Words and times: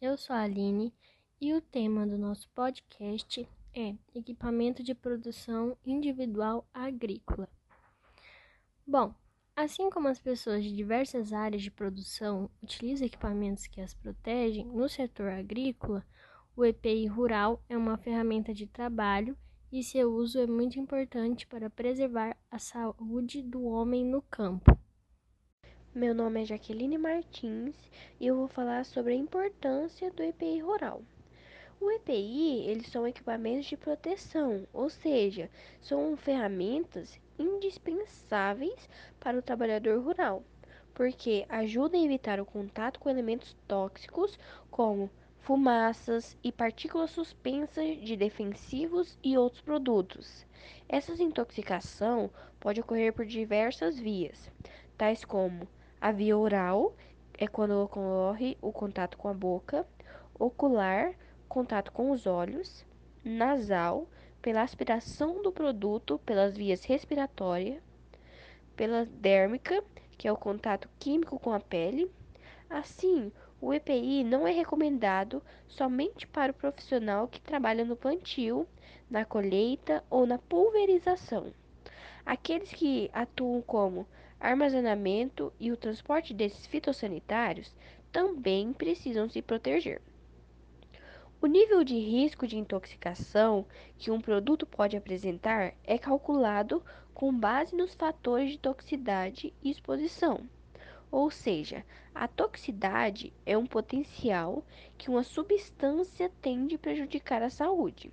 eu 0.00 0.16
sou 0.16 0.36
a 0.36 0.42
Aline 0.42 0.92
e 1.40 1.54
o 1.54 1.60
tema 1.60 2.06
do 2.06 2.18
nosso 2.18 2.48
podcast 2.50 3.48
é 3.74 3.94
Equipamento 4.14 4.82
de 4.82 4.94
Produção 4.94 5.76
Individual 5.86 6.68
Agrícola. 6.72 7.48
Bom, 8.86 9.14
assim 9.54 9.88
como 9.88 10.08
as 10.08 10.20
pessoas 10.20 10.62
de 10.62 10.74
diversas 10.74 11.32
áreas 11.32 11.62
de 11.62 11.70
produção 11.70 12.50
utilizam 12.62 13.06
equipamentos 13.06 13.66
que 13.66 13.80
as 13.80 13.94
protegem, 13.94 14.66
no 14.66 14.86
setor 14.86 15.30
agrícola, 15.30 16.04
o 16.54 16.64
EPI 16.64 17.06
rural 17.06 17.62
é 17.68 17.76
uma 17.76 17.96
ferramenta 17.96 18.52
de 18.52 18.66
trabalho 18.66 19.36
e 19.72 19.82
seu 19.82 20.12
uso 20.12 20.38
é 20.38 20.46
muito 20.46 20.78
importante 20.78 21.46
para 21.46 21.70
preservar 21.70 22.36
a 22.50 22.58
saúde 22.58 23.42
do 23.42 23.64
homem 23.64 24.04
no 24.04 24.20
campo. 24.20 24.75
Meu 25.96 26.14
nome 26.14 26.42
é 26.42 26.44
Jaqueline 26.44 26.98
Martins 26.98 27.74
e 28.20 28.26
eu 28.26 28.36
vou 28.36 28.48
falar 28.48 28.84
sobre 28.84 29.14
a 29.14 29.16
importância 29.16 30.10
do 30.10 30.22
EPI 30.22 30.60
rural. 30.60 31.00
O 31.80 31.90
EPI, 31.90 32.66
eles 32.66 32.88
são 32.88 33.08
equipamentos 33.08 33.64
de 33.64 33.78
proteção, 33.78 34.68
ou 34.74 34.90
seja, 34.90 35.48
são 35.80 36.14
ferramentas 36.14 37.18
indispensáveis 37.38 38.90
para 39.18 39.38
o 39.38 39.42
trabalhador 39.42 39.98
rural, 40.04 40.44
porque 40.92 41.46
ajudam 41.48 41.98
a 41.98 42.04
evitar 42.04 42.38
o 42.40 42.44
contato 42.44 43.00
com 43.00 43.08
elementos 43.08 43.56
tóxicos 43.66 44.38
como 44.70 45.10
fumaças 45.38 46.36
e 46.44 46.52
partículas 46.52 47.10
suspensas 47.10 47.98
de 48.02 48.18
defensivos 48.18 49.18
e 49.24 49.38
outros 49.38 49.62
produtos. 49.62 50.44
Essa 50.90 51.14
intoxicação 51.22 52.30
pode 52.60 52.82
ocorrer 52.82 53.14
por 53.14 53.24
diversas 53.24 53.98
vias, 53.98 54.52
tais 54.98 55.24
como 55.24 55.66
a 56.00 56.12
via 56.12 56.36
oral 56.36 56.94
é 57.38 57.46
quando 57.46 57.82
ocorre 57.82 58.56
o 58.60 58.72
contato 58.72 59.16
com 59.16 59.28
a 59.28 59.34
boca, 59.34 59.86
ocular, 60.38 61.14
contato 61.48 61.92
com 61.92 62.10
os 62.10 62.26
olhos, 62.26 62.84
nasal, 63.24 64.06
pela 64.40 64.62
aspiração 64.62 65.42
do 65.42 65.50
produto 65.50 66.18
pelas 66.24 66.56
vias 66.56 66.84
respiratórias, 66.84 67.82
pela 68.76 69.06
dérmica, 69.06 69.82
que 70.16 70.28
é 70.28 70.32
o 70.32 70.36
contato 70.36 70.88
químico 70.98 71.38
com 71.38 71.52
a 71.52 71.60
pele. 71.60 72.10
Assim, 72.68 73.32
o 73.60 73.72
EPI 73.72 74.22
não 74.22 74.46
é 74.46 74.52
recomendado 74.52 75.42
somente 75.66 76.26
para 76.26 76.52
o 76.52 76.54
profissional 76.54 77.26
que 77.26 77.40
trabalha 77.40 77.84
no 77.84 77.96
plantio, 77.96 78.68
na 79.10 79.24
colheita 79.24 80.04
ou 80.10 80.26
na 80.26 80.38
pulverização. 80.38 81.52
Aqueles 82.24 82.70
que 82.72 83.10
atuam 83.12 83.62
como 83.62 84.06
armazenamento 84.40 85.52
e 85.58 85.72
o 85.72 85.76
transporte 85.76 86.34
desses 86.34 86.66
fitossanitários 86.66 87.74
também 88.12 88.72
precisam 88.72 89.28
se 89.28 89.42
proteger. 89.42 90.00
O 91.40 91.46
nível 91.46 91.84
de 91.84 91.98
risco 91.98 92.46
de 92.46 92.56
intoxicação 92.56 93.66
que 93.98 94.10
um 94.10 94.20
produto 94.20 94.66
pode 94.66 94.96
apresentar 94.96 95.74
é 95.84 95.98
calculado 95.98 96.82
com 97.12 97.32
base 97.32 97.76
nos 97.76 97.94
fatores 97.94 98.52
de 98.52 98.58
toxicidade 98.58 99.52
e 99.62 99.70
exposição. 99.70 100.48
Ou 101.10 101.30
seja, 101.30 101.84
a 102.14 102.26
toxicidade 102.26 103.32
é 103.44 103.56
um 103.56 103.66
potencial 103.66 104.64
que 104.98 105.10
uma 105.10 105.22
substância 105.22 106.30
tem 106.40 106.66
de 106.66 106.76
prejudicar 106.76 107.42
a 107.42 107.50
saúde. 107.50 108.10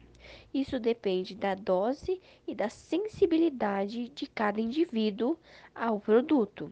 Isso 0.54 0.80
depende 0.80 1.36
da 1.36 1.56
dose 1.56 2.22
e 2.48 2.54
da 2.54 2.70
sensibilidade 2.70 4.10
de 4.10 4.28
cada 4.28 4.62
indivíduo 4.62 5.38
ao 5.74 6.00
produto. 6.00 6.72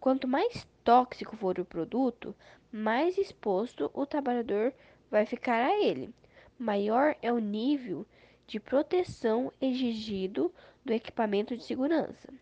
Quanto 0.00 0.28
mais 0.28 0.66
tóxico 0.84 1.36
for 1.36 1.58
o 1.58 1.64
produto, 1.64 2.34
mais 2.70 3.18
exposto 3.18 3.90
o 3.92 4.06
trabalhador 4.06 4.72
vai 5.10 5.26
ficar 5.26 5.64
a 5.64 5.82
ele. 5.82 6.14
Maior 6.58 7.16
é 7.20 7.32
o 7.32 7.38
nível 7.38 8.06
de 8.46 8.58
proteção 8.58 9.52
exigido 9.60 10.52
do 10.84 10.92
equipamento 10.92 11.56
de 11.56 11.64
segurança. 11.64 12.32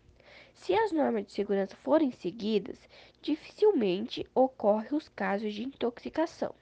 Se 0.53 0.73
as 0.73 0.91
normas 0.91 1.25
de 1.25 1.31
segurança 1.31 1.75
forem 1.77 2.11
seguidas, 2.11 2.79
dificilmente 3.21 4.25
ocorrem 4.33 4.95
os 4.95 5.07
casos 5.09 5.53
de 5.53 5.63
intoxicação. 5.63 6.53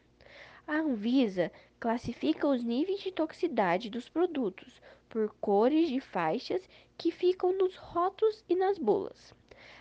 A 0.67 0.77
Anvisa 0.77 1.51
classifica 1.85 2.47
os 2.47 2.63
níveis 2.63 2.99
de 3.01 3.11
toxicidade 3.11 3.91
dos 3.91 4.09
produtos 4.09 4.81
por 5.07 5.29
cores 5.39 5.87
de 5.87 5.99
faixas 5.99 6.67
que 6.97 7.11
ficam 7.11 7.55
nos 7.55 7.75
rótulos 7.75 8.43
e 8.49 8.55
nas 8.55 8.79
bulas. 8.79 9.35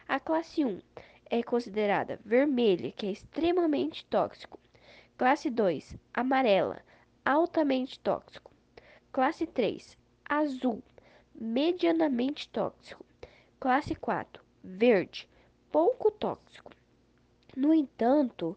A 0.06 0.20
classe 0.20 0.62
1 0.62 0.82
é 1.30 1.42
considerada 1.42 2.20
vermelha, 2.22 2.92
que 2.92 3.06
é 3.06 3.10
extremamente 3.10 4.04
tóxico. 4.04 4.60
Classe 5.16 5.48
2, 5.48 5.96
amarela, 6.12 6.82
altamente 7.24 7.98
tóxico. 8.00 8.52
Classe 9.10 9.46
3, 9.46 9.96
azul, 10.28 10.82
medianamente 11.34 12.50
tóxico. 12.50 13.02
Classe 13.58 13.94
4, 13.94 14.44
verde, 14.62 15.26
pouco 15.72 16.10
tóxico. 16.10 16.70
No 17.56 17.72
entanto, 17.72 18.54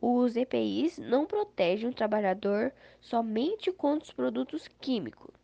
os 0.00 0.36
EPIs 0.36 0.98
não 0.98 1.26
protegem 1.26 1.90
o 1.90 1.94
trabalhador 1.94 2.72
somente 3.00 3.70
contra 3.70 4.04
os 4.04 4.12
produtos 4.12 4.66
químicos. 4.80 5.34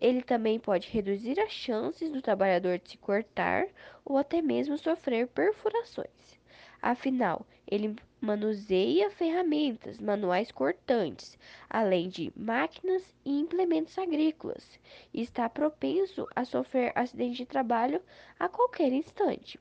Ele 0.00 0.22
também 0.22 0.58
pode 0.58 0.88
reduzir 0.88 1.40
as 1.40 1.50
chances 1.50 2.10
do 2.10 2.22
trabalhador 2.22 2.78
de 2.78 2.90
se 2.90 2.98
cortar 2.98 3.66
ou 4.04 4.16
até 4.16 4.40
mesmo 4.40 4.78
sofrer 4.78 5.26
perfurações. 5.28 6.38
Afinal, 6.80 7.46
ele 7.66 7.96
manuseia 8.20 9.10
ferramentas 9.10 9.98
manuais 9.98 10.52
cortantes, 10.52 11.38
além 11.68 12.08
de 12.08 12.32
máquinas 12.36 13.02
e 13.24 13.40
implementos 13.40 13.96
agrícolas, 13.98 14.78
e 15.12 15.22
está 15.22 15.48
propenso 15.48 16.28
a 16.36 16.44
sofrer 16.44 16.92
acidente 16.94 17.38
de 17.38 17.46
trabalho 17.46 18.02
a 18.38 18.48
qualquer 18.48 18.92
instante. 18.92 19.58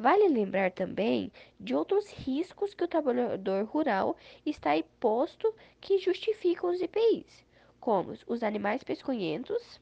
Vale 0.00 0.28
lembrar 0.28 0.70
também 0.70 1.32
de 1.58 1.74
outros 1.74 2.08
riscos 2.12 2.72
que 2.72 2.84
o 2.84 2.88
trabalhador 2.88 3.64
rural 3.64 4.16
está 4.46 4.76
exposto 4.76 5.52
que 5.80 5.98
justificam 5.98 6.70
os 6.70 6.80
IPIs, 6.80 7.44
como 7.80 8.16
os 8.28 8.44
animais 8.44 8.84
peçonhentos, 8.84 9.80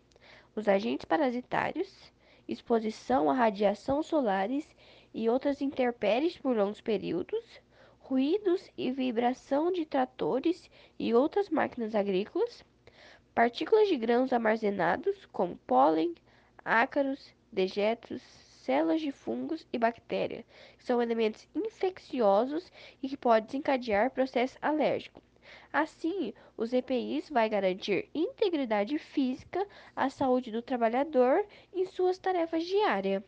os 0.54 0.68
agentes 0.68 1.04
parasitários, 1.04 2.10
exposição 2.48 3.28
a 3.30 3.34
radiação 3.34 4.02
solares 4.02 4.66
e 5.12 5.28
outras 5.28 5.60
intempéries 5.60 6.38
por 6.38 6.56
longos 6.56 6.80
períodos, 6.80 7.44
ruídos 7.98 8.70
e 8.74 8.90
vibração 8.90 9.70
de 9.70 9.84
tratores 9.84 10.70
e 10.98 11.12
outras 11.12 11.50
máquinas 11.50 11.94
agrícolas, 11.94 12.64
partículas 13.34 13.86
de 13.86 13.98
grãos 13.98 14.32
armazenados, 14.32 15.26
como 15.26 15.58
pólen, 15.66 16.14
ácaros, 16.64 17.34
dejetos, 17.52 18.45
células 18.66 19.00
de 19.00 19.12
fungos 19.12 19.64
e 19.72 19.78
bactérias, 19.78 20.44
que 20.76 20.84
são 20.84 21.00
elementos 21.00 21.48
infecciosos 21.54 22.70
e 23.00 23.08
que 23.08 23.16
podem 23.16 23.46
desencadear 23.46 24.10
processo 24.10 24.58
alérgico. 24.60 25.22
Assim, 25.72 26.34
os 26.56 26.72
EPIs 26.72 27.30
vai 27.30 27.48
garantir 27.48 28.08
integridade 28.12 28.98
física 28.98 29.64
à 29.94 30.10
saúde 30.10 30.50
do 30.50 30.60
trabalhador 30.60 31.46
em 31.72 31.86
suas 31.86 32.18
tarefas 32.18 32.64
diárias. 32.64 33.22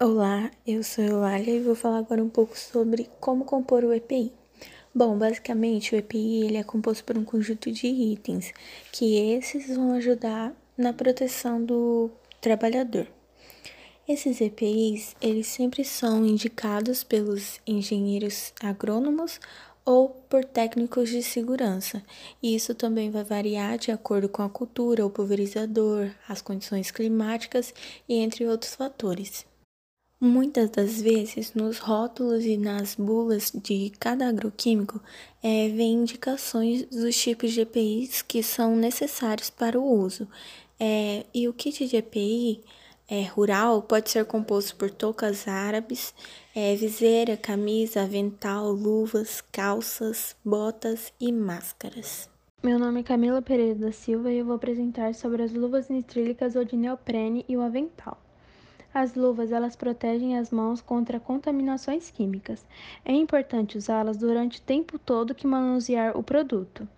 Olá, 0.00 0.50
eu 0.66 0.82
sou 0.82 1.04
Eulália 1.04 1.52
e 1.52 1.60
vou 1.60 1.76
falar 1.76 1.98
agora 1.98 2.24
um 2.24 2.28
pouco 2.28 2.58
sobre 2.58 3.08
como 3.20 3.44
compor 3.44 3.84
o 3.84 3.92
EPI. 3.92 4.32
Bom, 4.92 5.16
basicamente 5.16 5.94
o 5.94 5.98
EPI 5.98 6.46
ele 6.46 6.56
é 6.56 6.64
composto 6.64 7.04
por 7.04 7.16
um 7.16 7.24
conjunto 7.24 7.70
de 7.70 7.86
itens, 7.86 8.52
que 8.90 9.16
esses 9.34 9.76
vão 9.76 9.92
ajudar 9.92 10.52
na 10.76 10.92
proteção 10.92 11.64
do 11.64 12.10
trabalhador. 12.40 13.06
Esses 14.06 14.40
EPIs, 14.40 15.14
eles 15.20 15.46
sempre 15.46 15.84
são 15.84 16.26
indicados 16.26 17.04
pelos 17.04 17.60
engenheiros 17.64 18.52
agrônomos 18.60 19.38
ou 19.84 20.08
por 20.08 20.44
técnicos 20.44 21.08
de 21.08 21.22
segurança. 21.22 22.02
E 22.42 22.54
isso 22.54 22.74
também 22.74 23.10
vai 23.10 23.22
variar 23.22 23.78
de 23.78 23.92
acordo 23.92 24.28
com 24.28 24.42
a 24.42 24.48
cultura, 24.48 25.06
o 25.06 25.10
pulverizador, 25.10 26.10
as 26.28 26.42
condições 26.42 26.90
climáticas 26.90 27.72
e 28.08 28.14
entre 28.14 28.46
outros 28.46 28.74
fatores. 28.74 29.46
Muitas 30.20 30.70
das 30.70 31.00
vezes, 31.00 31.52
nos 31.54 31.78
rótulos 31.78 32.44
e 32.44 32.56
nas 32.56 32.94
bulas 32.94 33.52
de 33.52 33.90
cada 33.98 34.28
agroquímico, 34.28 35.00
é, 35.42 35.68
vem 35.68 35.94
indicações 35.94 36.84
dos 36.86 37.16
tipos 37.16 37.52
de 37.52 37.60
EPIs 37.62 38.22
que 38.22 38.42
são 38.42 38.74
necessários 38.76 39.50
para 39.50 39.78
o 39.78 39.84
uso. 39.84 40.28
É, 40.78 41.24
e 41.34 41.48
o 41.48 41.52
kit 41.52 41.86
de 41.86 41.96
EPI 41.96 42.62
é, 43.12 43.24
rural 43.24 43.82
pode 43.82 44.08
ser 44.08 44.24
composto 44.24 44.74
por 44.74 44.90
toucas 44.90 45.46
árabes, 45.46 46.14
é, 46.56 46.74
viseira, 46.74 47.36
camisa, 47.36 48.04
avental, 48.04 48.72
luvas, 48.72 49.42
calças, 49.52 50.34
botas 50.42 51.12
e 51.20 51.30
máscaras. 51.30 52.30
Meu 52.62 52.78
nome 52.78 53.00
é 53.00 53.02
Camila 53.02 53.42
Pereira 53.42 53.74
da 53.74 53.92
Silva 53.92 54.32
e 54.32 54.38
eu 54.38 54.46
vou 54.46 54.54
apresentar 54.54 55.14
sobre 55.14 55.42
as 55.42 55.52
luvas 55.52 55.90
nitrílicas 55.90 56.56
ou 56.56 56.64
de 56.64 56.74
neoprene 56.74 57.44
e 57.46 57.54
o 57.54 57.60
avental. 57.60 58.16
As 58.94 59.14
luvas 59.14 59.52
elas 59.52 59.76
protegem 59.76 60.38
as 60.38 60.50
mãos 60.50 60.80
contra 60.80 61.20
contaminações 61.20 62.10
químicas. 62.10 62.64
É 63.04 63.12
importante 63.12 63.76
usá-las 63.76 64.16
durante 64.16 64.58
o 64.58 64.62
tempo 64.62 64.98
todo 64.98 65.34
que 65.34 65.46
manusear 65.46 66.16
o 66.16 66.22
produto. 66.22 66.88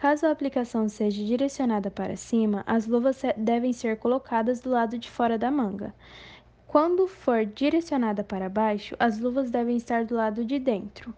Caso 0.00 0.26
a 0.26 0.30
aplicação 0.30 0.88
seja 0.88 1.24
direcionada 1.24 1.90
para 1.90 2.16
cima, 2.16 2.62
as 2.64 2.86
luvas 2.86 3.20
devem 3.36 3.72
ser 3.72 3.96
colocadas 3.96 4.60
do 4.60 4.70
lado 4.70 4.96
de 4.96 5.10
fora 5.10 5.36
da 5.36 5.50
manga. 5.50 5.92
Quando 6.68 7.08
for 7.08 7.44
direcionada 7.44 8.22
para 8.22 8.48
baixo, 8.48 8.94
as 8.96 9.18
luvas 9.18 9.50
devem 9.50 9.76
estar 9.76 10.04
do 10.04 10.14
lado 10.14 10.44
de 10.44 10.56
dentro. 10.60 11.12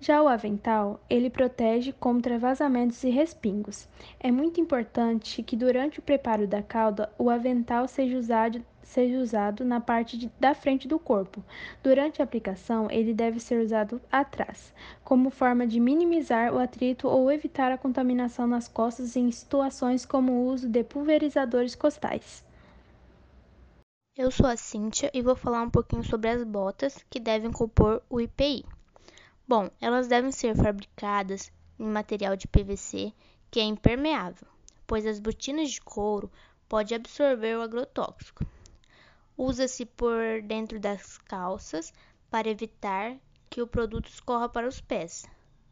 Já 0.00 0.20
o 0.20 0.26
avental, 0.26 0.98
ele 1.08 1.30
protege 1.30 1.92
contra 1.92 2.40
vazamentos 2.40 3.04
e 3.04 3.08
respingos. 3.08 3.88
É 4.18 4.32
muito 4.32 4.60
importante 4.60 5.40
que 5.40 5.54
durante 5.54 6.00
o 6.00 6.02
preparo 6.02 6.44
da 6.44 6.62
cauda, 6.64 7.08
o 7.16 7.30
avental 7.30 7.86
seja 7.86 8.18
usado, 8.18 8.64
seja 8.86 9.18
usado 9.18 9.64
na 9.64 9.80
parte 9.80 10.16
de, 10.16 10.30
da 10.38 10.54
frente 10.54 10.86
do 10.86 10.98
corpo. 10.98 11.44
Durante 11.82 12.22
a 12.22 12.24
aplicação, 12.24 12.90
ele 12.90 13.12
deve 13.12 13.40
ser 13.40 13.60
usado 13.60 14.00
atrás, 14.10 14.72
como 15.04 15.28
forma 15.28 15.66
de 15.66 15.80
minimizar 15.80 16.54
o 16.54 16.58
atrito 16.58 17.08
ou 17.08 17.30
evitar 17.30 17.72
a 17.72 17.78
contaminação 17.78 18.46
nas 18.46 18.68
costas 18.68 19.16
em 19.16 19.30
situações 19.30 20.06
como 20.06 20.32
o 20.32 20.46
uso 20.46 20.68
de 20.68 20.84
pulverizadores 20.84 21.74
costais. 21.74 22.44
Eu 24.16 24.30
sou 24.30 24.46
a 24.46 24.56
Cíntia 24.56 25.10
e 25.12 25.20
vou 25.20 25.36
falar 25.36 25.60
um 25.60 25.70
pouquinho 25.70 26.02
sobre 26.02 26.30
as 26.30 26.42
botas 26.42 27.04
que 27.10 27.20
devem 27.20 27.52
compor 27.52 28.02
o 28.08 28.20
IPI. 28.20 28.64
Bom, 29.46 29.68
elas 29.80 30.08
devem 30.08 30.32
ser 30.32 30.56
fabricadas 30.56 31.52
em 31.78 31.86
material 31.86 32.34
de 32.34 32.48
PVC 32.48 33.12
que 33.50 33.60
é 33.60 33.64
impermeável, 33.64 34.48
pois 34.86 35.04
as 35.04 35.20
botinas 35.20 35.70
de 35.70 35.80
couro 35.80 36.30
podem 36.68 36.96
absorver 36.96 37.56
o 37.56 37.62
agrotóxico. 37.62 38.46
Usa-se 39.36 39.84
por 39.84 40.42
dentro 40.42 40.80
das 40.80 41.18
calças 41.18 41.92
para 42.30 42.48
evitar 42.48 43.16
que 43.50 43.62
o 43.62 43.66
produto 43.66 44.08
escorra 44.08 44.48
para 44.48 44.66
os 44.66 44.80
pés. 44.80 45.24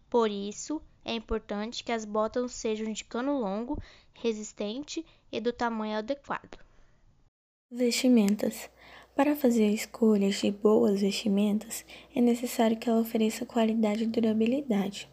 Por 0.08 0.30
isso, 0.30 0.80
é 1.04 1.14
importante 1.14 1.82
que 1.82 1.92
as 1.92 2.04
botas 2.04 2.52
sejam 2.52 2.92
de 2.92 3.04
cano 3.04 3.38
longo, 3.38 3.80
resistente 4.14 5.04
e 5.30 5.40
do 5.40 5.52
tamanho 5.52 5.98
adequado. 5.98 6.58
Vestimentas. 7.70 8.70
Para 9.16 9.36
fazer 9.36 9.68
escolhas 9.68 10.36
de 10.36 10.50
boas 10.50 11.00
vestimentas, 11.00 11.84
é 12.14 12.20
necessário 12.20 12.76
que 12.76 12.88
ela 12.88 13.00
ofereça 13.00 13.46
qualidade 13.46 14.02
e 14.02 14.06
durabilidade. 14.06 15.08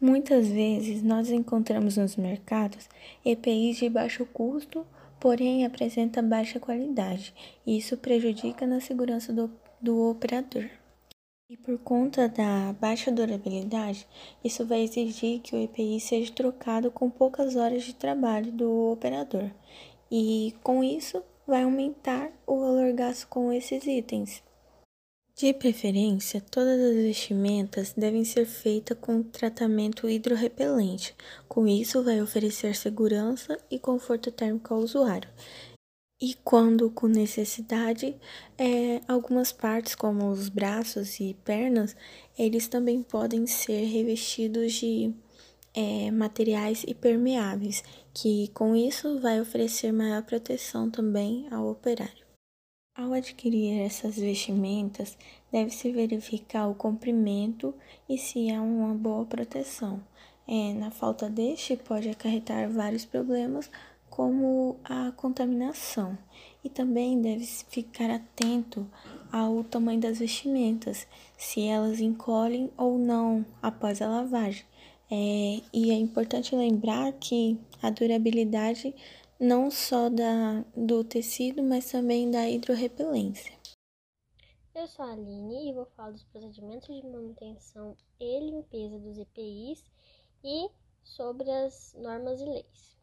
Muitas 0.00 0.48
vezes 0.48 1.02
nós 1.02 1.30
encontramos 1.30 1.96
nos 1.96 2.16
mercados 2.16 2.88
EPIs 3.24 3.76
de 3.76 3.88
baixo 3.88 4.24
custo, 4.26 4.86
porém 5.20 5.66
apresenta 5.66 6.22
baixa 6.22 6.58
qualidade, 6.58 7.34
e 7.66 7.76
isso 7.76 7.96
prejudica 7.96 8.66
na 8.66 8.80
segurança 8.80 9.32
do, 9.32 9.50
do 9.80 10.10
operador. 10.10 10.68
E 11.48 11.56
por 11.56 11.78
conta 11.78 12.28
da 12.28 12.72
baixa 12.80 13.12
durabilidade, 13.12 14.06
isso 14.42 14.64
vai 14.64 14.82
exigir 14.82 15.40
que 15.40 15.54
o 15.54 15.62
EPI 15.62 16.00
seja 16.00 16.32
trocado 16.32 16.90
com 16.90 17.10
poucas 17.10 17.54
horas 17.54 17.82
de 17.84 17.94
trabalho 17.94 18.50
do 18.50 18.92
operador, 18.92 19.50
e 20.10 20.54
com 20.62 20.82
isso 20.82 21.22
vai 21.46 21.64
aumentar 21.64 22.30
o 22.46 22.58
valor 22.60 22.92
gasto 22.92 23.28
com 23.28 23.52
esses 23.52 23.86
itens. 23.86 24.42
De 25.40 25.54
preferência, 25.54 26.38
todas 26.38 26.78
as 26.78 26.96
vestimentas 26.96 27.94
devem 27.96 28.26
ser 28.26 28.44
feitas 28.44 28.98
com 29.00 29.22
tratamento 29.22 30.06
hidrorrepelente. 30.06 31.14
Com 31.48 31.66
isso, 31.66 32.02
vai 32.02 32.20
oferecer 32.20 32.76
segurança 32.76 33.58
e 33.70 33.78
conforto 33.78 34.30
térmico 34.30 34.74
ao 34.74 34.80
usuário. 34.80 35.30
E 36.20 36.34
quando 36.44 36.90
com 36.90 37.06
necessidade, 37.06 38.14
é, 38.58 39.00
algumas 39.08 39.50
partes, 39.50 39.94
como 39.94 40.28
os 40.28 40.50
braços 40.50 41.18
e 41.20 41.34
pernas, 41.42 41.96
eles 42.38 42.68
também 42.68 43.02
podem 43.02 43.46
ser 43.46 43.86
revestidos 43.86 44.74
de 44.74 45.10
é, 45.72 46.10
materiais 46.10 46.84
impermeáveis, 46.86 47.82
que 48.12 48.48
com 48.48 48.76
isso 48.76 49.18
vai 49.20 49.40
oferecer 49.40 49.90
maior 49.90 50.22
proteção 50.22 50.90
também 50.90 51.48
ao 51.50 51.66
operário. 51.66 52.19
Ao 52.94 53.12
adquirir 53.12 53.80
essas 53.80 54.16
vestimentas, 54.16 55.16
deve-se 55.50 55.92
verificar 55.92 56.66
o 56.66 56.74
comprimento 56.74 57.72
e 58.08 58.18
se 58.18 58.50
há 58.50 58.60
uma 58.60 58.92
boa 58.94 59.24
proteção. 59.24 60.02
É, 60.46 60.74
na 60.74 60.90
falta 60.90 61.30
deste, 61.30 61.76
pode 61.76 62.08
acarretar 62.08 62.68
vários 62.68 63.04
problemas, 63.04 63.70
como 64.10 64.76
a 64.82 65.12
contaminação. 65.12 66.18
E 66.64 66.68
também 66.68 67.22
deve 67.22 67.46
ficar 67.46 68.10
atento 68.10 68.84
ao 69.30 69.62
tamanho 69.62 70.00
das 70.00 70.18
vestimentas, 70.18 71.06
se 71.38 71.62
elas 71.62 72.00
encolhem 72.00 72.70
ou 72.76 72.98
não 72.98 73.46
após 73.62 74.02
a 74.02 74.08
lavagem, 74.08 74.64
é, 75.12 75.60
e 75.72 75.90
é 75.90 75.94
importante 75.94 76.54
lembrar 76.54 77.12
que 77.14 77.58
a 77.82 77.90
durabilidade 77.90 78.94
não 79.40 79.70
só 79.70 80.10
da, 80.10 80.62
do 80.76 81.02
tecido, 81.02 81.62
mas 81.62 81.90
também 81.90 82.30
da 82.30 82.46
hidrorrepelência. 82.46 83.58
Eu 84.74 84.86
sou 84.86 85.02
a 85.02 85.12
Aline 85.12 85.70
e 85.70 85.72
vou 85.72 85.86
falar 85.86 86.10
dos 86.10 86.24
procedimentos 86.24 86.94
de 86.94 87.08
manutenção 87.08 87.96
e 88.20 88.38
limpeza 88.38 88.98
dos 88.98 89.16
EPIs 89.16 89.82
e 90.44 90.68
sobre 91.02 91.50
as 91.50 91.94
normas 91.98 92.42
e 92.42 92.44
leis. 92.44 92.98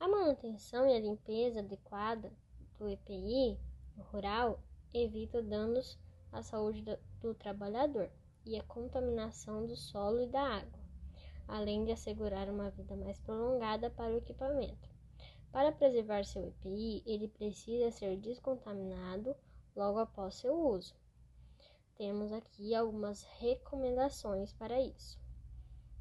A 0.00 0.08
manutenção 0.08 0.84
e 0.88 0.96
a 0.96 1.00
limpeza 1.00 1.60
adequada 1.60 2.32
do 2.76 2.88
EPI 2.88 3.56
rural 3.96 4.58
evita 4.92 5.40
danos 5.40 5.96
à 6.32 6.42
saúde 6.42 6.82
do, 6.82 6.98
do 7.20 7.34
trabalhador 7.34 8.10
e 8.44 8.58
a 8.58 8.64
contaminação 8.64 9.64
do 9.64 9.76
solo 9.76 10.22
e 10.22 10.26
da 10.26 10.42
água, 10.42 10.80
além 11.46 11.84
de 11.84 11.92
assegurar 11.92 12.50
uma 12.50 12.70
vida 12.70 12.96
mais 12.96 13.16
prolongada 13.20 13.88
para 13.90 14.12
o 14.12 14.18
equipamento. 14.18 14.93
Para 15.54 15.70
preservar 15.70 16.24
seu 16.24 16.48
EPI, 16.48 17.04
ele 17.06 17.28
precisa 17.28 17.88
ser 17.92 18.16
descontaminado 18.16 19.36
logo 19.76 20.00
após 20.00 20.34
seu 20.34 20.52
uso. 20.52 20.96
Temos 21.94 22.32
aqui 22.32 22.74
algumas 22.74 23.22
recomendações 23.38 24.52
para 24.52 24.80
isso. 24.80 25.16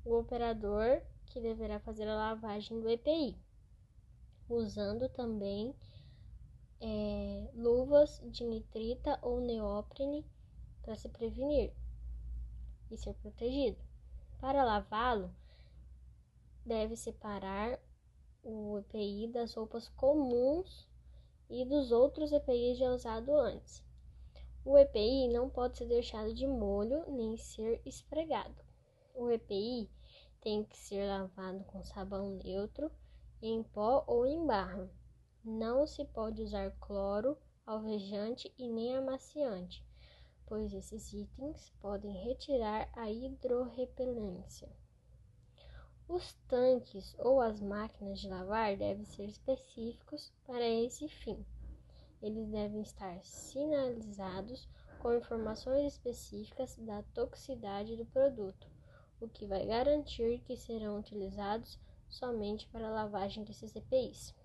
O 0.03 0.17
operador 0.17 1.03
que 1.27 1.39
deverá 1.39 1.79
fazer 1.79 2.07
a 2.07 2.15
lavagem 2.15 2.81
do 2.81 2.89
EPI, 2.89 3.37
usando 4.49 5.07
também 5.09 5.75
é, 6.81 7.47
luvas 7.53 8.23
de 8.31 8.43
nitrita 8.43 9.19
ou 9.21 9.39
neoprene 9.39 10.25
para 10.81 10.95
se 10.95 11.07
prevenir 11.09 11.71
e 12.89 12.97
ser 12.97 13.13
protegido. 13.13 13.77
Para 14.39 14.63
lavá-lo, 14.63 15.31
deve 16.65 16.95
separar 16.95 17.79
o 18.43 18.77
EPI 18.79 19.27
das 19.27 19.53
roupas 19.53 19.87
comuns 19.87 20.87
e 21.49 21.63
dos 21.63 21.91
outros 21.91 22.31
EPIs 22.33 22.77
já 22.77 22.91
usados 22.93 23.33
antes. 23.33 23.83
O 24.65 24.77
EPI 24.77 25.29
não 25.29 25.49
pode 25.49 25.77
ser 25.77 25.85
deixado 25.85 26.33
de 26.33 26.45
molho 26.45 27.09
nem 27.09 27.37
ser 27.37 27.81
esfregado. 27.85 28.61
O 29.15 29.29
EPI 29.29 29.89
tem 30.41 30.63
que 30.65 30.77
ser 30.77 31.07
lavado 31.07 31.63
com 31.65 31.81
sabão 31.83 32.31
neutro, 32.43 32.91
em 33.41 33.63
pó 33.63 34.03
ou 34.07 34.25
em 34.25 34.45
barra. 34.45 34.89
Não 35.43 35.87
se 35.87 36.03
pode 36.03 36.41
usar 36.41 36.71
cloro, 36.79 37.37
alvejante 37.65 38.53
e 38.57 38.67
nem 38.67 38.95
amaciante, 38.95 39.85
pois 40.45 40.73
esses 40.73 41.13
itens 41.13 41.71
podem 41.79 42.11
retirar 42.25 42.89
a 42.93 43.09
hidrorrepelência. 43.09 44.69
Os 46.13 46.31
tanques 46.47 47.15
ou 47.17 47.41
as 47.41 47.59
máquinas 47.59 48.19
de 48.19 48.29
lavar 48.29 48.77
devem 48.77 49.03
ser 49.03 49.25
específicos 49.25 50.31
para 50.45 50.63
esse 50.63 51.07
fim. 51.07 51.43
Eles 52.21 52.47
devem 52.49 52.83
estar 52.83 53.19
sinalizados 53.23 54.69
com 54.99 55.15
informações 55.15 55.91
específicas 55.91 56.75
da 56.75 57.01
toxicidade 57.15 57.95
do 57.95 58.05
produto, 58.05 58.67
o 59.19 59.27
que 59.27 59.47
vai 59.47 59.65
garantir 59.65 60.39
que 60.45 60.55
serão 60.55 60.99
utilizados 60.99 61.79
somente 62.07 62.67
para 62.67 62.89
a 62.89 62.93
lavagem 62.93 63.43
desses 63.43 63.75
EPIs. 63.75 64.35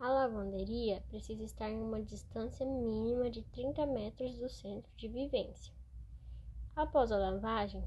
A 0.00 0.10
lavanderia 0.10 1.04
precisa 1.08 1.44
estar 1.44 1.70
em 1.70 1.80
uma 1.80 2.02
distância 2.02 2.66
mínima 2.66 3.30
de 3.30 3.44
30 3.44 3.86
metros 3.86 4.36
do 4.36 4.48
centro 4.48 4.90
de 4.96 5.06
vivência. 5.06 5.72
Após 6.74 7.12
a 7.12 7.16
lavagem, 7.16 7.84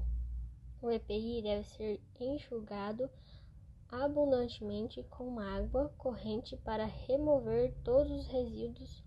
o 0.82 0.90
EPI 0.90 1.40
deve 1.42 1.64
ser 1.64 2.00
enxugado 2.18 3.08
abundantemente 3.88 5.02
com 5.04 5.38
água 5.38 5.88
corrente 5.96 6.56
para 6.56 6.84
remover 6.84 7.72
todos 7.84 8.10
os 8.10 8.26
resíduos, 8.26 9.04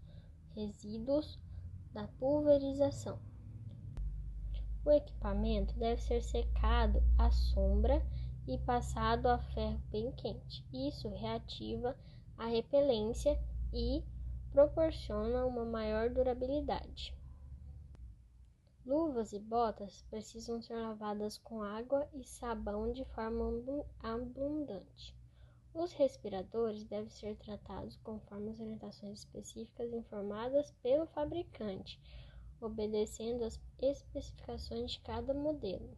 resíduos 0.55 1.37
da 1.91 2.07
pulverização. 2.19 3.19
O 4.85 4.91
equipamento 4.91 5.77
deve 5.77 6.01
ser 6.01 6.21
secado 6.21 7.03
à 7.17 7.29
sombra 7.29 8.01
e 8.47 8.57
passado 8.59 9.27
a 9.27 9.37
ferro 9.37 9.81
bem 9.91 10.11
quente. 10.11 10.63
Isso 10.71 11.09
reativa 11.09 11.97
a 12.37 12.45
repelência 12.45 13.37
e 13.73 14.03
proporciona 14.51 15.45
uma 15.45 15.65
maior 15.65 16.09
durabilidade. 16.09 17.13
Luvas 18.85 19.33
e 19.33 19.39
botas 19.39 20.03
precisam 20.11 20.61
ser 20.61 20.75
lavadas 20.75 21.39
com 21.39 21.63
água 21.63 22.07
e 22.13 22.23
sabão 22.23 22.91
de 22.91 23.03
forma 23.05 23.43
abundante. 23.99 25.17
Os 25.73 25.91
respiradores 25.93 26.83
devem 26.83 27.09
ser 27.09 27.35
tratados 27.35 27.97
conforme 28.03 28.51
as 28.51 28.59
orientações 28.59 29.19
específicas 29.19 29.91
informadas 29.91 30.71
pelo 30.83 31.07
fabricante, 31.07 31.99
obedecendo 32.61 33.43
às 33.43 33.59
especificações 33.79 34.91
de 34.91 34.99
cada 35.01 35.33
modelo. 35.33 35.97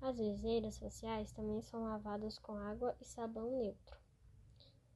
As 0.00 0.18
viseiras 0.18 0.80
faciais 0.80 1.30
também 1.30 1.62
são 1.62 1.84
lavadas 1.84 2.38
com 2.38 2.56
água 2.56 2.96
e 3.00 3.04
sabão 3.04 3.56
neutro. 3.56 3.96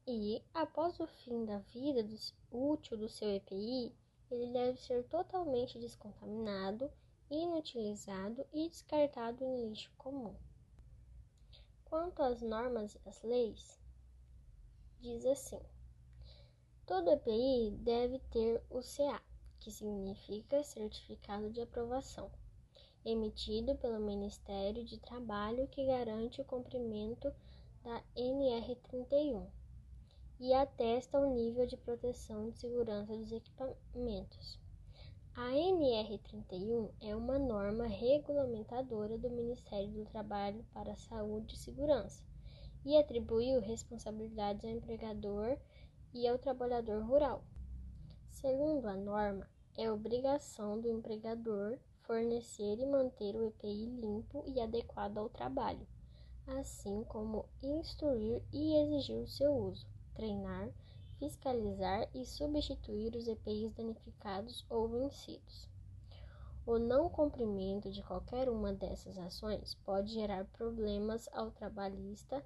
E, 0.05 0.43
após 0.53 0.99
o 0.99 1.07
fim 1.07 1.45
da 1.45 1.59
vida 1.59 2.05
útil 2.51 2.97
do 2.97 3.09
seu 3.09 3.31
EPI, 3.37 3.95
ele 4.31 4.53
deve 4.53 4.79
ser 4.79 5.05
totalmente 5.05 5.79
descontaminado, 5.79 6.91
inutilizado 7.31 8.47
e 8.53 8.69
descartado 8.69 9.45
em 9.45 9.69
lixo 9.69 9.91
comum. 9.97 10.35
Quanto 11.85 12.23
às 12.23 12.43
normas 12.43 12.95
e 12.95 13.09
às 13.09 13.23
leis, 13.23 13.81
diz 15.01 15.25
assim: 15.25 15.61
todo 16.85 17.11
EPI 17.11 17.71
deve 17.79 18.19
ter 18.31 18.63
o 18.71 18.81
CA, 18.81 19.23
que 19.61 19.71
significa 19.71 20.65
Certificado 20.65 21.51
de 21.51 21.61
Aprovação, 21.61 22.31
emitido 23.05 23.77
pelo 23.77 24.01
Ministério 24.01 24.85
de 24.85 24.99
Trabalho 24.99 25.69
que 25.69 25.87
garante 25.87 26.41
o 26.41 26.45
cumprimento 26.45 27.33
da 27.83 28.03
NR31 28.17 29.47
e 30.39 30.53
atesta 30.53 31.19
o 31.19 31.35
nível 31.35 31.67
de 31.67 31.77
proteção 31.79 32.51
de 32.51 32.59
segurança 32.59 33.17
dos 33.17 33.33
equipamentos. 33.33 34.59
A 35.35 35.51
NR31 35.51 36.91
é 37.01 37.17
uma 37.17 37.39
norma 37.39 37.87
regulamentadora 37.87 39.17
do 39.17 39.31
Ministério 39.31 39.91
do 39.93 40.05
Trabalho 40.05 40.65
para 40.75 40.93
a 40.93 40.97
Saúde 40.97 41.55
e 41.55 41.59
Segurança 41.59 42.23
e 42.85 42.97
atribuiu 42.97 43.61
responsabilidades 43.61 44.65
ao 44.65 44.71
empregador 44.71 45.59
e 46.13 46.29
ao 46.29 46.39
trabalhador 46.39 47.03
rural. 47.03 47.43
Segundo 48.31 48.87
a 48.87 48.95
norma, 48.95 49.49
é 49.77 49.91
obrigação 49.91 50.81
do 50.81 50.89
empregador 50.89 51.79
fornecer 52.03 52.79
e 52.79 52.87
manter 52.87 53.37
o 53.37 53.45
EPI 53.45 53.87
limpo 53.87 54.45
e 54.47 54.61
adequado 54.61 55.19
ao 55.19 55.29
trabalho, 55.29 55.87
assim 56.47 57.05
como 57.05 57.47
instruir 57.63 58.43
e 58.53 58.77
exigir 58.77 59.19
o 59.19 59.27
seu 59.27 59.53
uso 59.55 59.96
treinar, 60.17 60.71
fiscalizar 61.19 62.09
e 62.15 62.25
substituir 62.25 63.15
os 63.15 63.29
EPIs 63.29 63.73
danificados 63.73 64.65
ou 64.69 64.89
vencidos. 64.89 65.69
O 66.67 66.79
não 66.79 67.09
cumprimento 67.09 67.93
de 67.93 68.03
qualquer 68.03 68.49
uma 68.49 68.73
dessas 68.73 69.17
ações 69.19 69.77
pode 69.85 70.13
gerar 70.13 70.45
problemas 70.47 71.29
ao 71.33 71.53
trabalhista 71.53 72.45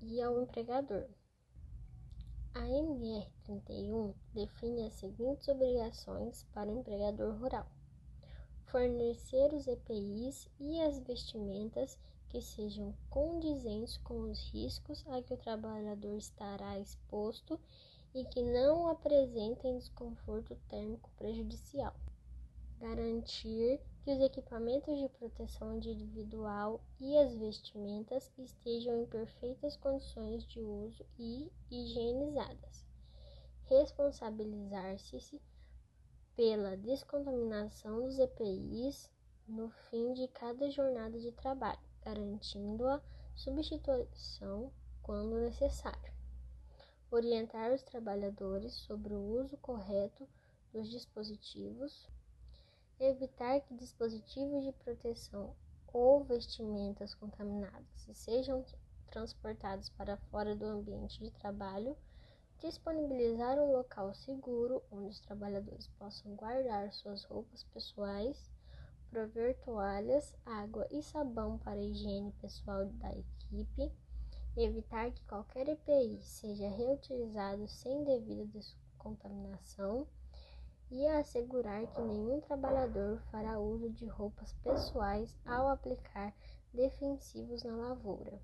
e 0.00 0.20
ao 0.20 0.42
empregador. 0.42 1.08
A 2.54 2.60
NR31 2.60 4.14
define 4.34 4.86
as 4.86 4.94
seguintes 4.94 5.48
obrigações 5.48 6.44
para 6.52 6.70
o 6.70 6.80
empregador 6.80 7.34
rural: 7.38 7.66
fornecer 8.66 9.54
os 9.54 9.66
EPIs 9.66 10.48
e 10.58 10.80
as 10.82 10.98
vestimentas 10.98 11.96
que 12.32 12.40
sejam 12.40 12.94
condizentes 13.10 13.98
com 13.98 14.22
os 14.22 14.40
riscos 14.48 15.04
a 15.06 15.20
que 15.20 15.34
o 15.34 15.36
trabalhador 15.36 16.16
estará 16.16 16.78
exposto 16.78 17.60
e 18.14 18.24
que 18.24 18.42
não 18.42 18.88
apresentem 18.88 19.76
desconforto 19.76 20.56
térmico 20.70 21.10
prejudicial. 21.18 21.94
Garantir 22.80 23.78
que 24.02 24.10
os 24.10 24.18
equipamentos 24.18 24.98
de 24.98 25.10
proteção 25.10 25.76
individual 25.76 26.80
e 26.98 27.18
as 27.18 27.34
vestimentas 27.34 28.32
estejam 28.38 29.02
em 29.02 29.06
perfeitas 29.06 29.76
condições 29.76 30.42
de 30.46 30.58
uso 30.58 31.04
e 31.18 31.52
higienizadas. 31.70 32.86
Responsabilizar-se 33.64 35.38
pela 36.34 36.78
descontaminação 36.78 38.00
dos 38.00 38.18
EPIs 38.18 39.10
no 39.46 39.68
fim 39.68 40.14
de 40.14 40.26
cada 40.28 40.70
jornada 40.70 41.20
de 41.20 41.30
trabalho 41.32 41.91
garantindo 42.04 42.86
a 42.86 43.00
substituição 43.34 44.72
quando 45.02 45.40
necessário. 45.40 46.12
Orientar 47.10 47.72
os 47.72 47.82
trabalhadores 47.82 48.72
sobre 48.74 49.14
o 49.14 49.40
uso 49.40 49.56
correto 49.58 50.28
dos 50.72 50.90
dispositivos. 50.90 52.08
Evitar 52.98 53.60
que 53.60 53.74
dispositivos 53.74 54.64
de 54.64 54.72
proteção 54.72 55.54
ou 55.92 56.24
vestimentas 56.24 57.14
contaminadas 57.14 58.08
sejam 58.14 58.64
transportados 59.10 59.90
para 59.90 60.16
fora 60.16 60.56
do 60.56 60.64
ambiente 60.64 61.18
de 61.18 61.30
trabalho. 61.30 61.96
Disponibilizar 62.60 63.58
um 63.58 63.72
local 63.72 64.14
seguro 64.14 64.82
onde 64.90 65.10
os 65.10 65.20
trabalhadores 65.20 65.88
possam 65.98 66.34
guardar 66.36 66.92
suas 66.92 67.24
roupas 67.24 67.64
pessoais 67.64 68.51
prover 69.12 69.54
toalhas, 69.58 70.34
água 70.46 70.88
e 70.90 71.02
sabão 71.02 71.58
para 71.58 71.78
a 71.78 71.84
higiene 71.84 72.32
pessoal 72.40 72.86
da 72.86 73.12
equipe, 73.12 73.92
evitar 74.56 75.10
que 75.10 75.22
qualquer 75.26 75.68
EPI 75.68 76.18
seja 76.22 76.66
reutilizado 76.70 77.68
sem 77.68 78.02
devida 78.04 78.46
descontaminação 78.46 80.06
e 80.90 81.06
assegurar 81.08 81.86
que 81.88 82.00
nenhum 82.00 82.40
trabalhador 82.40 83.20
fará 83.30 83.58
uso 83.58 83.90
de 83.90 84.06
roupas 84.06 84.54
pessoais 84.64 85.36
ao 85.44 85.68
aplicar 85.68 86.34
defensivos 86.72 87.62
na 87.64 87.76
lavoura. 87.76 88.40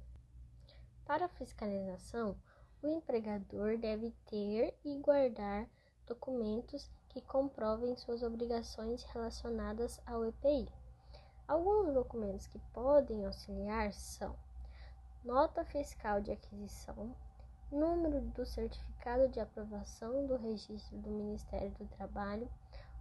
Para 1.07 1.29
fiscalização, 1.29 2.37
o 2.83 2.89
empregador 2.89 3.79
deve 3.79 4.11
ter 4.27 4.79
e 4.85 4.99
guardar 4.99 5.67
documentos 6.07 6.91
que 7.19 7.27
comprovem 7.27 7.97
suas 7.97 8.23
obrigações 8.23 9.03
relacionadas 9.03 10.01
ao 10.07 10.25
EPI. 10.25 10.69
Alguns 11.49 11.93
documentos 11.93 12.47
que 12.47 12.61
podem 12.73 13.27
auxiliar 13.27 13.93
são 13.93 14.37
nota 15.25 15.65
fiscal 15.65 16.21
de 16.21 16.31
aquisição, 16.31 17.13
número 17.73 18.21
do 18.21 18.47
certificado 18.47 19.29
de 19.29 19.41
aprovação 19.41 20.27
do 20.27 20.37
registro 20.37 20.97
do 20.99 21.11
Ministério 21.11 21.73
do 21.73 21.87
Trabalho, 21.97 22.49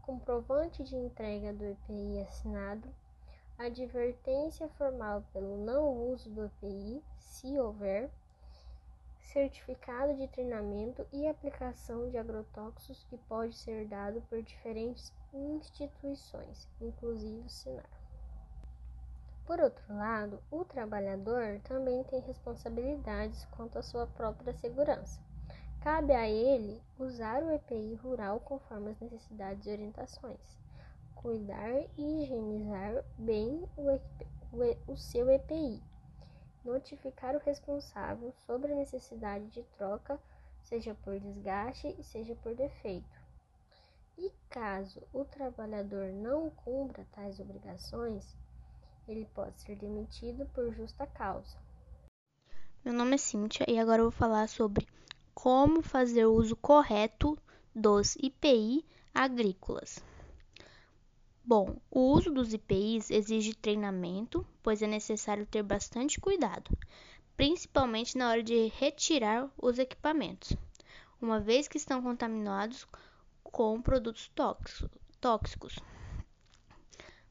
comprovante 0.01 0.83
de 0.83 0.95
entrega 0.95 1.53
do 1.53 1.63
EPI 1.63 2.21
assinado, 2.21 2.89
advertência 3.55 4.67
formal 4.69 5.23
pelo 5.31 5.63
não 5.63 6.09
uso 6.11 6.27
do 6.31 6.45
EPI, 6.45 7.03
se 7.19 7.59
houver, 7.59 8.09
certificado 9.27 10.15
de 10.15 10.27
treinamento 10.27 11.05
e 11.11 11.27
aplicação 11.27 12.09
de 12.09 12.17
agrotóxicos 12.17 13.03
que 13.09 13.17
pode 13.17 13.55
ser 13.55 13.85
dado 13.85 14.21
por 14.29 14.41
diferentes 14.41 15.11
instituições, 15.33 16.67
inclusive 16.79 17.45
o 17.45 17.49
Sinar. 17.49 17.89
Por 19.45 19.59
outro 19.59 19.83
lado, 19.93 20.39
o 20.49 20.63
trabalhador 20.65 21.59
também 21.63 22.03
tem 22.05 22.19
responsabilidades 22.21 23.45
quanto 23.51 23.77
à 23.77 23.81
sua 23.81 24.07
própria 24.07 24.53
segurança. 24.53 25.19
Cabe 25.81 26.13
a 26.13 26.27
ele 26.27 26.81
usar 26.97 27.43
o 27.43 27.51
EPI 27.51 27.95
rural 27.95 28.39
conforme 28.39 28.91
as 28.91 28.99
necessidades 28.99 29.65
e 29.65 29.71
orientações, 29.71 30.57
cuidar 31.15 31.71
e 31.97 32.23
higienizar 32.23 33.03
bem 33.17 33.63
o, 33.77 33.91
o, 34.53 34.91
o 34.91 34.97
seu 34.97 35.29
EPI 35.29 35.81
notificar 36.67 37.35
o 37.35 37.39
responsável 37.39 38.31
sobre 38.45 38.71
a 38.71 38.75
necessidade 38.75 39.47
de 39.47 39.63
troca, 39.77 40.19
seja 40.61 40.93
por 41.03 41.17
desgaste 41.19 41.95
seja 42.03 42.35
por 42.35 42.53
defeito. 42.53 43.17
E 44.17 44.31
caso 44.49 45.01
o 45.13 45.23
trabalhador 45.23 46.11
não 46.11 46.49
cumpra 46.49 47.07
tais 47.11 47.39
obrigações, 47.39 48.35
ele 49.07 49.25
pode 49.33 49.61
ser 49.61 49.77
demitido 49.77 50.45
por 50.47 50.73
justa 50.73 51.07
causa. 51.07 51.55
Meu 52.83 52.93
nome 52.93 53.15
é 53.15 53.17
Cíntia 53.17 53.65
e 53.67 53.79
agora 53.79 54.01
eu 54.01 54.05
vou 54.05 54.11
falar 54.11 54.47
sobre 54.49 54.87
como 55.33 55.81
fazer 55.81 56.25
o 56.25 56.33
uso 56.33 56.55
correto 56.55 57.37
dos 57.73 58.15
IPI 58.17 58.83
agrícolas. 59.13 59.99
Bom, 61.49 61.77
o 61.89 62.11
uso 62.11 62.29
dos 62.29 62.51
IPIs 62.53 63.09
exige 63.09 63.55
treinamento, 63.55 64.45
pois 64.61 64.81
é 64.81 64.85
necessário 64.85 65.45
ter 65.45 65.63
bastante 65.63 66.19
cuidado, 66.19 66.77
principalmente 67.37 68.17
na 68.17 68.29
hora 68.29 68.43
de 68.43 68.67
retirar 68.67 69.49
os 69.57 69.79
equipamentos, 69.79 70.57
uma 71.21 71.39
vez 71.39 71.65
que 71.65 71.77
estão 71.77 72.03
contaminados 72.03 72.85
com 73.41 73.81
produtos 73.81 74.29
tóxicos. 75.21 75.79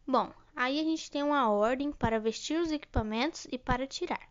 Bom, 0.06 0.32
aí 0.56 0.80
a 0.80 0.84
gente 0.84 1.10
tem 1.10 1.22
uma 1.22 1.50
ordem 1.50 1.92
para 1.92 2.18
vestir 2.18 2.58
os 2.58 2.72
equipamentos 2.72 3.46
e 3.52 3.58
para 3.58 3.86
tirar. 3.86 4.26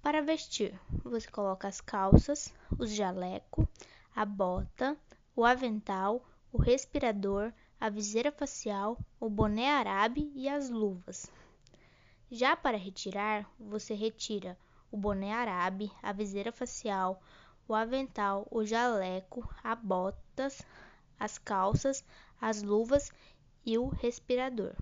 Para 0.00 0.22
vestir, 0.22 0.80
você 1.04 1.30
coloca 1.30 1.68
as 1.68 1.82
calças, 1.82 2.54
os 2.78 2.90
jaleco, 2.90 3.68
a 4.16 4.24
bota, 4.24 4.96
o 5.36 5.44
avental, 5.44 6.24
o 6.50 6.56
respirador, 6.56 7.52
a 7.82 7.88
viseira 7.90 8.30
facial, 8.30 8.96
o 9.18 9.28
boné 9.28 9.68
árabe 9.68 10.30
e 10.36 10.48
as 10.48 10.70
luvas. 10.70 11.28
Já 12.30 12.54
para 12.54 12.78
retirar, 12.78 13.44
você 13.58 13.92
retira 13.92 14.56
o 14.88 14.96
boné 14.96 15.32
árabe, 15.32 15.90
a 16.00 16.12
viseira 16.12 16.52
facial, 16.52 17.20
o 17.66 17.74
avental, 17.74 18.46
o 18.52 18.64
jaleco, 18.64 19.52
as 19.64 19.76
botas, 19.80 20.62
as 21.18 21.38
calças, 21.38 22.04
as 22.40 22.62
luvas 22.62 23.10
e 23.66 23.76
o 23.76 23.88
respirador. 23.88 24.76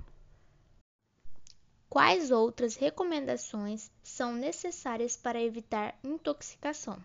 Quais 1.88 2.30
outras 2.30 2.76
recomendações 2.76 3.90
são 4.02 4.34
necessárias 4.34 5.16
para 5.16 5.40
evitar 5.40 5.98
intoxicação? 6.04 7.02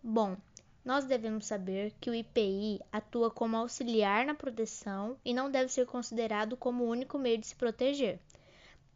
Bom, 0.00 0.36
nós 0.84 1.04
devemos 1.04 1.46
saber 1.46 1.94
que 2.00 2.10
o 2.10 2.14
IPI 2.14 2.80
atua 2.90 3.30
como 3.30 3.56
auxiliar 3.56 4.26
na 4.26 4.34
proteção 4.34 5.16
e 5.24 5.32
não 5.32 5.50
deve 5.50 5.72
ser 5.72 5.86
considerado 5.86 6.56
como 6.56 6.84
o 6.84 6.88
único 6.88 7.18
meio 7.18 7.38
de 7.38 7.46
se 7.46 7.54
proteger. 7.54 8.18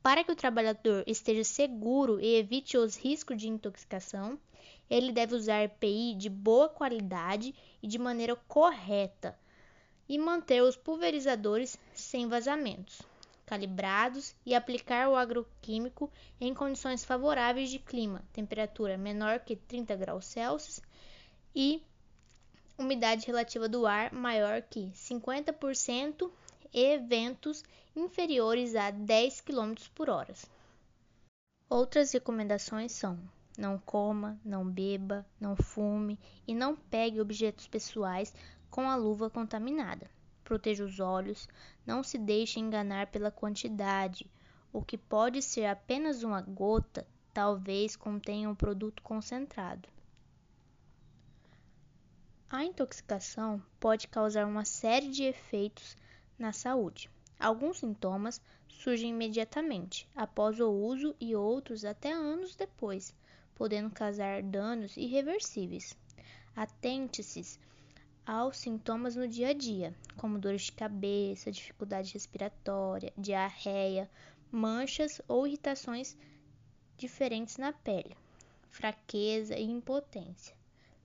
Para 0.02 0.24
que 0.24 0.32
o 0.32 0.36
trabalhador 0.36 1.04
esteja 1.06 1.44
seguro 1.44 2.20
e 2.20 2.36
evite 2.36 2.76
os 2.76 2.96
riscos 2.96 3.36
de 3.36 3.48
intoxicação, 3.48 4.38
ele 4.90 5.12
deve 5.12 5.34
usar 5.34 5.62
EPI 5.62 6.14
de 6.14 6.28
boa 6.28 6.68
qualidade 6.68 7.54
e 7.82 7.86
de 7.86 7.98
maneira 7.98 8.34
correta 8.48 9.38
e 10.08 10.18
manter 10.18 10.62
os 10.62 10.76
pulverizadores 10.76 11.78
sem 11.94 12.28
vazamentos, 12.28 13.02
calibrados 13.44 14.34
e 14.44 14.54
aplicar 14.54 15.08
o 15.08 15.16
agroquímico 15.16 16.10
em 16.40 16.54
condições 16.54 17.04
favoráveis 17.04 17.70
de 17.70 17.78
clima, 17.78 18.22
temperatura 18.32 18.96
menor 18.96 19.40
que 19.40 19.56
30 19.56 19.94
graus 19.96 20.26
Celsius 20.26 20.80
e 21.56 21.82
umidade 22.76 23.26
relativa 23.26 23.66
do 23.66 23.86
ar 23.86 24.12
maior 24.12 24.60
que 24.60 24.90
50% 24.90 26.30
e 26.70 26.98
ventos 26.98 27.64
inferiores 27.96 28.76
a 28.76 28.90
10 28.90 29.40
km 29.40 29.72
por 29.94 30.10
hora. 30.10 30.34
Outras 31.70 32.12
recomendações 32.12 32.92
são: 32.92 33.18
não 33.56 33.78
coma, 33.78 34.38
não 34.44 34.68
beba, 34.68 35.24
não 35.40 35.56
fume 35.56 36.18
e 36.46 36.54
não 36.54 36.76
pegue 36.76 37.22
objetos 37.22 37.66
pessoais 37.66 38.34
com 38.70 38.90
a 38.90 38.94
luva 38.94 39.30
contaminada. 39.30 40.10
Proteja 40.44 40.84
os 40.84 41.00
olhos, 41.00 41.48
não 41.86 42.02
se 42.02 42.18
deixe 42.18 42.60
enganar 42.60 43.06
pela 43.06 43.30
quantidade. 43.30 44.30
O 44.70 44.82
que 44.82 44.98
pode 44.98 45.40
ser 45.40 45.64
apenas 45.64 46.22
uma 46.22 46.42
gota, 46.42 47.06
talvez 47.32 47.96
contenha 47.96 48.50
um 48.50 48.54
produto 48.54 49.02
concentrado. 49.02 49.95
A 52.48 52.64
intoxicação 52.64 53.60
pode 53.80 54.06
causar 54.06 54.46
uma 54.46 54.64
série 54.64 55.08
de 55.08 55.24
efeitos 55.24 55.96
na 56.38 56.52
saúde. 56.52 57.10
Alguns 57.40 57.80
sintomas 57.80 58.40
surgem 58.68 59.10
imediatamente 59.10 60.08
após 60.14 60.60
o 60.60 60.70
uso 60.70 61.16
e 61.20 61.34
outros 61.34 61.84
até 61.84 62.12
anos 62.12 62.54
depois, 62.54 63.12
podendo 63.56 63.90
causar 63.90 64.44
danos 64.44 64.96
irreversíveis. 64.96 65.96
Atente-se 66.54 67.58
aos 68.24 68.58
sintomas 68.58 69.16
no 69.16 69.26
dia 69.26 69.48
a 69.48 69.52
dia, 69.52 69.92
como 70.16 70.38
dores 70.38 70.62
de 70.62 70.72
cabeça, 70.72 71.50
dificuldade 71.50 72.14
respiratória, 72.14 73.12
diarreia, 73.18 74.08
manchas 74.52 75.20
ou 75.26 75.48
irritações 75.48 76.16
diferentes 76.96 77.56
na 77.56 77.72
pele, 77.72 78.16
fraqueza 78.70 79.58
e 79.58 79.64
impotência. 79.64 80.54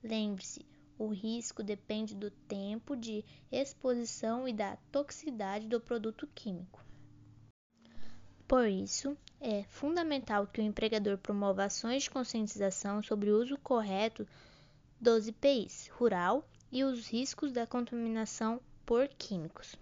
Lembre-se, 0.03 0.65
o 1.01 1.07
risco 1.07 1.63
depende 1.63 2.13
do 2.13 2.29
tempo 2.29 2.95
de 2.95 3.25
exposição 3.51 4.47
e 4.47 4.53
da 4.53 4.75
toxicidade 4.91 5.67
do 5.67 5.81
produto 5.81 6.27
químico. 6.35 6.85
Por 8.47 8.67
isso, 8.67 9.17
é 9.39 9.63
fundamental 9.63 10.45
que 10.45 10.61
o 10.61 10.63
empregador 10.63 11.17
promova 11.17 11.63
ações 11.63 12.03
de 12.03 12.11
conscientização 12.11 13.01
sobre 13.01 13.31
o 13.31 13.41
uso 13.41 13.57
correto 13.57 14.27
dos 14.99 15.27
IPIs 15.27 15.87
rural 15.87 16.47
e 16.71 16.83
os 16.83 17.07
riscos 17.07 17.51
da 17.51 17.65
contaminação 17.65 18.61
por 18.85 19.07
químicos. 19.07 19.75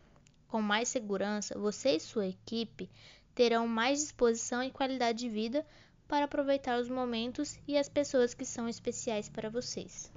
Com 0.47 0.61
mais 0.61 0.87
segurança, 0.87 1.59
você 1.59 1.97
e 1.97 1.99
sua 1.99 2.27
equipe 2.27 2.89
terão 3.35 3.67
mais 3.67 3.99
disposição 3.99 4.63
e 4.63 4.71
qualidade 4.71 5.19
de 5.19 5.29
vida 5.29 5.65
para 6.07 6.25
aproveitar 6.25 6.79
os 6.79 6.87
momentos 6.87 7.59
e 7.67 7.77
as 7.77 7.89
pessoas 7.89 8.33
que 8.33 8.45
são 8.45 8.69
especiais 8.69 9.27
para 9.27 9.49
vocês. 9.49 10.09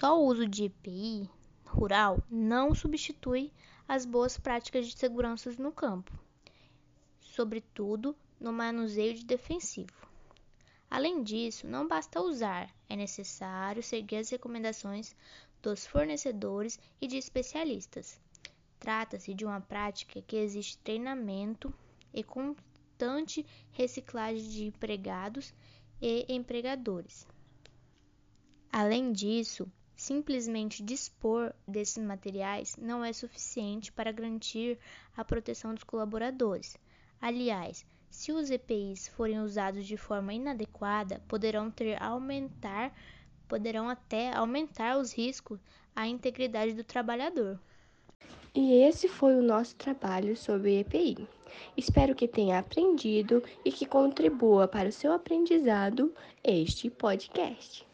Só 0.00 0.18
o 0.18 0.24
uso 0.24 0.48
de 0.48 0.64
EPI 0.64 1.28
rural 1.62 2.22
não 2.30 2.74
substitui 2.74 3.52
as 3.86 4.06
boas 4.06 4.38
práticas 4.38 4.86
de 4.86 4.96
segurança 4.96 5.52
no 5.58 5.70
campo, 5.70 6.10
sobretudo 7.20 8.16
no 8.40 8.50
manuseio 8.50 9.12
de 9.12 9.26
defensivo. 9.26 10.08
Além 10.90 11.22
disso, 11.22 11.66
não 11.66 11.86
basta 11.86 12.18
usar, 12.18 12.74
é 12.88 12.96
necessário 12.96 13.82
seguir 13.82 14.16
as 14.16 14.30
recomendações 14.30 15.14
dos 15.60 15.84
fornecedores 15.84 16.80
e 16.98 17.06
de 17.06 17.18
especialistas. 17.18 18.18
Trata-se 18.78 19.34
de 19.34 19.44
uma 19.44 19.60
prática 19.60 20.22
que 20.22 20.36
exige 20.36 20.78
treinamento 20.78 21.74
e 22.14 22.24
constante 22.24 23.44
reciclagem 23.72 24.48
de 24.48 24.64
empregados 24.64 25.52
e 26.00 26.24
empregadores. 26.26 27.28
Além 28.72 29.12
disso, 29.12 29.70
Simplesmente 30.00 30.82
dispor 30.82 31.52
desses 31.68 32.02
materiais 32.02 32.74
não 32.78 33.04
é 33.04 33.12
suficiente 33.12 33.92
para 33.92 34.10
garantir 34.10 34.78
a 35.14 35.22
proteção 35.22 35.74
dos 35.74 35.84
colaboradores. 35.84 36.78
Aliás, 37.20 37.84
se 38.08 38.32
os 38.32 38.50
EPIs 38.50 39.08
forem 39.08 39.40
usados 39.40 39.84
de 39.84 39.98
forma 39.98 40.32
inadequada, 40.32 41.20
poderão 41.28 41.70
ter 41.70 42.02
aumentar, 42.02 42.96
poderão 43.46 43.90
até 43.90 44.32
aumentar 44.32 44.96
os 44.96 45.12
riscos 45.12 45.60
à 45.94 46.08
integridade 46.08 46.72
do 46.72 46.82
trabalhador. 46.82 47.60
E 48.54 48.72
esse 48.82 49.06
foi 49.06 49.34
o 49.34 49.42
nosso 49.42 49.76
trabalho 49.76 50.34
sobre 50.34 50.80
EPI. 50.80 51.28
Espero 51.76 52.14
que 52.14 52.26
tenha 52.26 52.58
aprendido 52.58 53.44
e 53.62 53.70
que 53.70 53.84
contribua 53.84 54.66
para 54.66 54.88
o 54.88 54.92
seu 54.92 55.12
aprendizado 55.12 56.10
este 56.42 56.88
podcast. 56.88 57.89